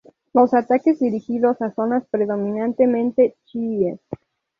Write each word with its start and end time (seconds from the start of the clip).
Los 0.33 0.55
ataques 0.55 0.97
dirigidos 0.97 1.61
a 1.61 1.69
zonas 1.75 2.03
predominantemente 2.09 3.37
chiíes. 3.45 3.99